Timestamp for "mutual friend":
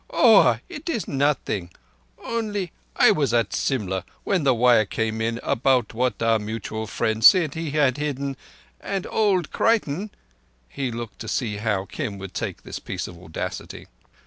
6.39-7.23